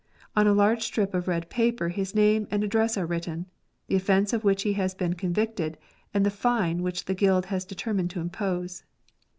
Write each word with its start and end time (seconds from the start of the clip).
On 0.35 0.47
a 0.47 0.51
large 0.53 0.81
strip 0.81 1.13
of 1.13 1.27
red 1.27 1.47
paper 1.51 1.89
his 1.89 2.15
name 2.15 2.47
and 2.49 2.63
address 2.63 2.97
are 2.97 3.05
Avritten, 3.07 3.45
the 3.85 3.95
offence 3.95 4.33
of 4.33 4.43
which 4.43 4.63
he 4.63 4.73
has 4.73 4.95
been 4.95 5.13
convicted, 5.13 5.77
and 6.11 6.25
the 6.25 6.31
fine 6.31 6.81
which 6.81 7.05
the 7.05 7.13
guild 7.13 7.45
has 7.45 7.65
determined 7.65 8.09
to 8.09 8.19
impose. 8.19 8.81